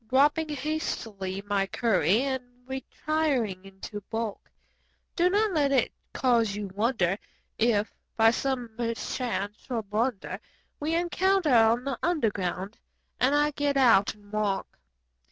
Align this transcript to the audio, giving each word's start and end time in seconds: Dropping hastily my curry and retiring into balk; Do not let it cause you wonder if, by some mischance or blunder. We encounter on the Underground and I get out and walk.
Dropping 0.09 0.49
hastily 0.49 1.43
my 1.45 1.67
curry 1.67 2.23
and 2.23 2.41
retiring 2.65 3.63
into 3.63 4.01
balk; 4.09 4.49
Do 5.15 5.29
not 5.29 5.51
let 5.51 5.71
it 5.71 5.91
cause 6.11 6.55
you 6.55 6.69
wonder 6.73 7.19
if, 7.59 7.93
by 8.17 8.31
some 8.31 8.71
mischance 8.79 9.67
or 9.69 9.83
blunder. 9.83 10.39
We 10.79 10.95
encounter 10.95 11.53
on 11.53 11.83
the 11.83 11.99
Underground 12.01 12.79
and 13.19 13.35
I 13.35 13.51
get 13.51 13.77
out 13.77 14.15
and 14.15 14.31
walk. 14.31 14.79